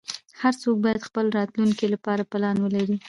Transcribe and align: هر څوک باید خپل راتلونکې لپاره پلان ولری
هر 0.41 0.53
څوک 0.61 0.75
باید 0.83 1.05
خپل 1.07 1.25
راتلونکې 1.37 1.85
لپاره 1.93 2.27
پلان 2.31 2.55
ولری 2.61 2.97